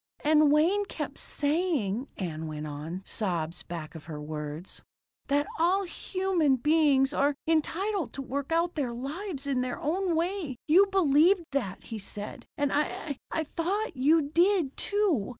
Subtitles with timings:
[0.23, 4.81] "And Wayne kept saying," Ann went on, sobs back of her words,
[5.27, 10.55] "that all human beings are entitled to work out their lives in their own way.
[10.67, 12.47] You believed that, he said.
[12.57, 15.29] And I I thought you did, too.